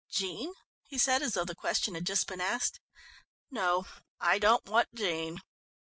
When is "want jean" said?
4.65-5.37